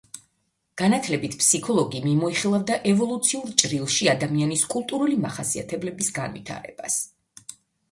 [0.81, 7.01] განათლებით ფსიქოლოგი მიმოიხილავდა ევოლუციურ ჭრილში ადამიანის კულტურული მახასიათებლების განვითარებას.